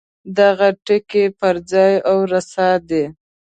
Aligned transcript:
دغه 0.37 0.67
ټکی 0.85 1.25
پر 1.39 1.55
ځای 1.71 1.93
او 2.09 2.17
رسا 2.31 2.69
دی. 2.89 3.03